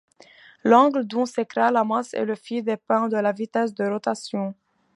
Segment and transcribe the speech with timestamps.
[0.63, 4.55] L'angle dont s'écarte la masse et le fil dépend de la vitesse de rotation.